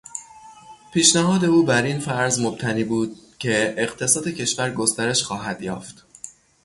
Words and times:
پیشنهاد 0.93 1.45
او 1.45 1.63
بر 1.65 1.83
این 1.83 1.99
فرض 1.99 2.39
مبتنی 2.41 2.83
بود 2.83 3.17
که 3.39 3.75
اقتصاد 3.77 4.27
کشور 4.27 4.69
گسترش 4.71 5.23
خواهد 5.23 5.61
یافت. 5.61 6.05